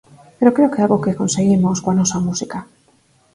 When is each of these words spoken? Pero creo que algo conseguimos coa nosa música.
Pero 0.37 0.53
creo 0.55 0.71
que 0.73 0.81
algo 0.83 1.03
conseguimos 1.21 1.77
coa 1.83 1.97
nosa 1.99 2.23
música. 2.27 2.59